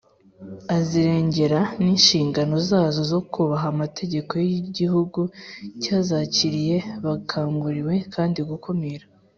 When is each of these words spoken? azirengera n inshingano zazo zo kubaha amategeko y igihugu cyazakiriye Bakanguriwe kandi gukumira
azirengera 0.77 1.59
n 1.83 1.85
inshingano 1.93 2.55
zazo 2.69 3.01
zo 3.11 3.19
kubaha 3.31 3.65
amategeko 3.73 4.31
y 4.43 4.49
igihugu 4.61 5.21
cyazakiriye 5.81 6.77
Bakanguriwe 7.03 7.95
kandi 8.15 8.39
gukumira 8.51 9.05